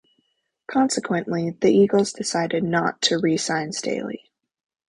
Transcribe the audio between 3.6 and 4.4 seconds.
Staley.